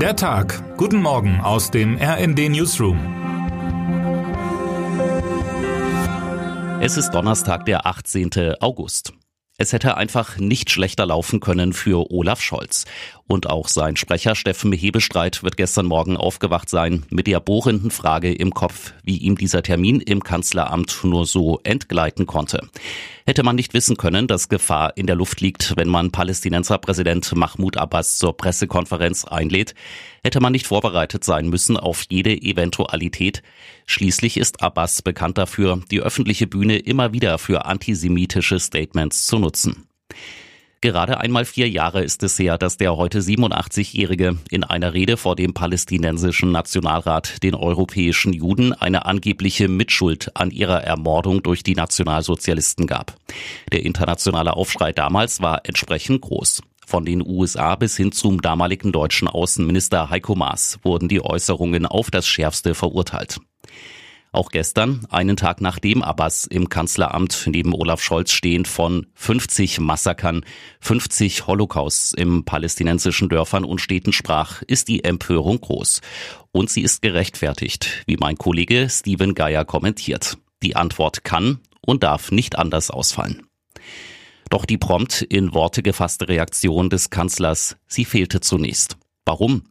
[0.00, 0.76] Der Tag.
[0.76, 2.98] Guten Morgen aus dem RND Newsroom.
[6.82, 8.56] Es ist Donnerstag, der 18.
[8.60, 9.14] August.
[9.56, 12.84] Es hätte einfach nicht schlechter laufen können für Olaf Scholz.
[13.26, 18.34] Und auch sein Sprecher Steffen Hebestreit wird gestern Morgen aufgewacht sein mit der bohrenden Frage
[18.34, 22.68] im Kopf, wie ihm dieser Termin im Kanzleramt nur so entgleiten konnte.
[23.28, 27.76] Hätte man nicht wissen können, dass Gefahr in der Luft liegt, wenn man Palästinenserpräsident Mahmoud
[27.76, 29.74] Abbas zur Pressekonferenz einlädt?
[30.22, 33.42] Hätte man nicht vorbereitet sein müssen auf jede Eventualität?
[33.84, 39.88] Schließlich ist Abbas bekannt dafür, die öffentliche Bühne immer wieder für antisemitische Statements zu nutzen.
[40.86, 45.34] Gerade einmal vier Jahre ist es her, dass der heute 87-Jährige in einer Rede vor
[45.34, 52.86] dem palästinensischen Nationalrat den europäischen Juden eine angebliche Mitschuld an ihrer Ermordung durch die Nationalsozialisten
[52.86, 53.16] gab.
[53.72, 56.62] Der internationale Aufschrei damals war entsprechend groß.
[56.86, 62.12] Von den USA bis hin zum damaligen deutschen Außenminister Heiko Maas wurden die Äußerungen auf
[62.12, 63.40] das schärfste verurteilt.
[64.32, 70.44] Auch gestern, einen Tag nachdem Abbas im Kanzleramt neben Olaf Scholz stehend von 50 Massakern,
[70.80, 76.00] 50 Holocausts im palästinensischen Dörfern und Städten sprach, ist die Empörung groß.
[76.52, 80.36] Und sie ist gerechtfertigt, wie mein Kollege Steven Geier kommentiert.
[80.62, 83.46] Die Antwort kann und darf nicht anders ausfallen.
[84.50, 88.96] Doch die prompt in Worte gefasste Reaktion des Kanzlers, sie fehlte zunächst.
[89.28, 89.64] Warum?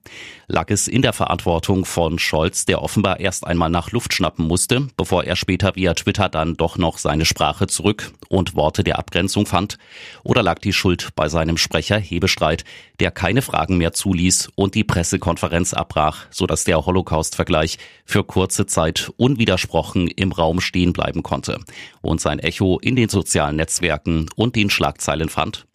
[0.48, 4.90] Lag es in der Verantwortung von Scholz, der offenbar erst einmal nach Luft schnappen musste,
[4.98, 9.46] bevor er später via Twitter dann doch noch seine Sprache zurück und Worte der Abgrenzung
[9.46, 9.78] fand?
[10.24, 12.66] Oder lag die Schuld bei seinem Sprecher Hebestreit,
[13.00, 19.10] der keine Fragen mehr zuließ und die Pressekonferenz abbrach, sodass der Holocaust-Vergleich für kurze Zeit
[19.16, 21.62] unwidersprochen im Raum stehen bleiben konnte
[22.02, 25.66] und sein Echo in den sozialen Netzwerken und den Schlagzeilen fand?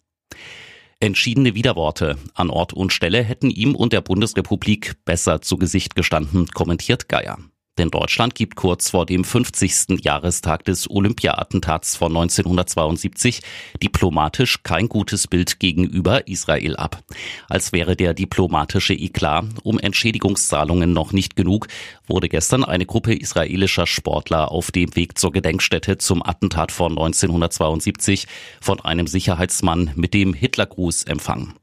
[1.01, 6.45] Entschiedene Widerworte an Ort und Stelle hätten ihm und der Bundesrepublik besser zu Gesicht gestanden,
[6.49, 7.39] kommentiert Geier.
[7.77, 10.03] Denn Deutschland gibt kurz vor dem 50.
[10.03, 13.41] Jahrestag des Olympia-Attentats von 1972
[13.81, 17.01] diplomatisch kein gutes Bild gegenüber Israel ab.
[17.47, 21.67] Als wäre der diplomatische Eklat um Entschädigungszahlungen noch nicht genug,
[22.07, 28.27] wurde gestern eine Gruppe israelischer Sportler auf dem Weg zur Gedenkstätte zum Attentat von 1972
[28.59, 31.53] von einem Sicherheitsmann mit dem Hitlergruß empfangen.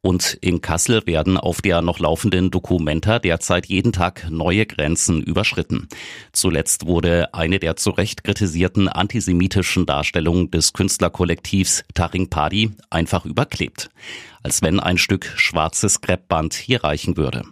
[0.00, 5.88] Und in Kassel werden auf der noch laufenden Documenta derzeit jeden Tag neue Grenzen überschritten.
[6.32, 13.90] Zuletzt wurde eine der zu Recht kritisierten antisemitischen Darstellungen des Künstlerkollektivs Taring Padi einfach überklebt.
[14.42, 17.44] Als wenn ein Stück schwarzes Kreppband hier reichen würde.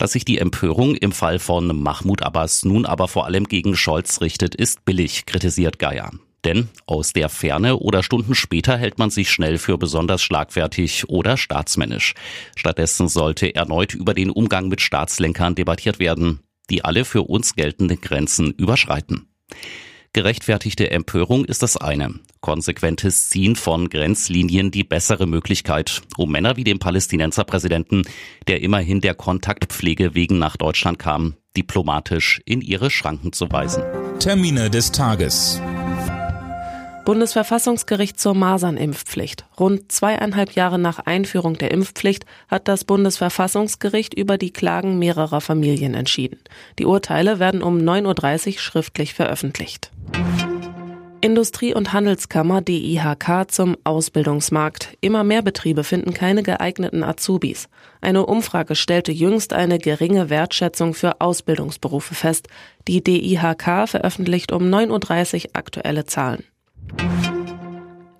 [0.00, 4.22] Dass sich die Empörung im Fall von Mahmoud Abbas nun aber vor allem gegen Scholz
[4.22, 6.10] richtet, ist billig, kritisiert Geier.
[6.44, 11.36] Denn aus der Ferne oder Stunden später hält man sich schnell für besonders schlagfertig oder
[11.36, 12.14] staatsmännisch.
[12.56, 16.40] Stattdessen sollte erneut über den Umgang mit Staatslenkern debattiert werden,
[16.70, 19.26] die alle für uns geltenden Grenzen überschreiten.
[20.12, 22.14] Gerechtfertigte Empörung ist das eine.
[22.40, 28.02] Konsequentes Ziehen von Grenzlinien die bessere Möglichkeit, um Männer wie dem Palästinenserpräsidenten,
[28.48, 33.84] der immerhin der Kontaktpflege wegen nach Deutschland kam, diplomatisch in ihre Schranken zu weisen.
[34.18, 35.60] Termine des Tages.
[37.10, 39.44] Bundesverfassungsgericht zur Masernimpfpflicht.
[39.58, 45.94] Rund zweieinhalb Jahre nach Einführung der Impfpflicht hat das Bundesverfassungsgericht über die Klagen mehrerer Familien
[45.94, 46.38] entschieden.
[46.78, 49.90] Die Urteile werden um 9.30 Uhr schriftlich veröffentlicht.
[51.20, 54.96] Industrie- und Handelskammer DIHK zum Ausbildungsmarkt.
[55.00, 57.68] Immer mehr Betriebe finden keine geeigneten Azubis.
[58.00, 62.46] Eine Umfrage stellte jüngst eine geringe Wertschätzung für Ausbildungsberufe fest.
[62.86, 66.44] Die DIHK veröffentlicht um 9.30 Uhr aktuelle Zahlen.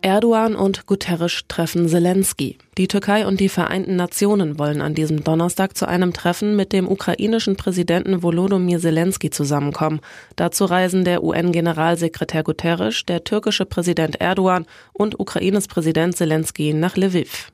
[0.03, 2.57] Erdogan und Guterres treffen Zelensky.
[2.79, 6.89] Die Türkei und die Vereinten Nationen wollen an diesem Donnerstag zu einem Treffen mit dem
[6.89, 10.01] ukrainischen Präsidenten Volodymyr Zelensky zusammenkommen.
[10.37, 17.53] Dazu reisen der UN-Generalsekretär Guterres, der türkische Präsident Erdogan und Ukraines Präsident Zelensky nach Lviv.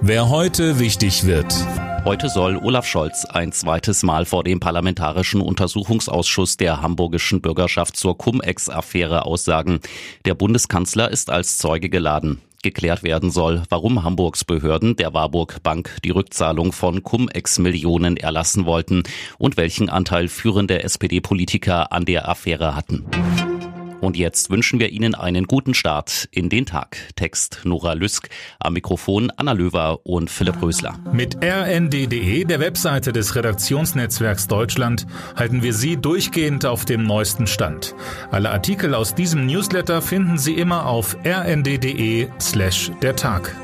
[0.00, 1.54] Wer heute wichtig wird.
[2.08, 8.16] Heute soll Olaf Scholz ein zweites Mal vor dem Parlamentarischen Untersuchungsausschuss der hamburgischen Bürgerschaft zur
[8.16, 9.80] Cum-Ex-Affäre aussagen.
[10.24, 12.40] Der Bundeskanzler ist als Zeuge geladen.
[12.62, 19.02] Geklärt werden soll, warum Hamburgs Behörden der Warburg Bank die Rückzahlung von Cum-Ex-Millionen erlassen wollten
[19.36, 23.04] und welchen Anteil führende SPD-Politiker an der Affäre hatten.
[24.00, 26.96] Und jetzt wünschen wir Ihnen einen guten Start in den Tag.
[27.16, 28.28] Text Nora Lüsk,
[28.60, 30.98] am Mikrofon Anna Löwer und Philipp Rösler.
[31.12, 35.06] Mit rnd.de, der Webseite des Redaktionsnetzwerks Deutschland,
[35.36, 37.94] halten wir Sie durchgehend auf dem neuesten Stand.
[38.30, 43.54] Alle Artikel aus diesem Newsletter finden Sie immer auf rnd.de slash der Tag.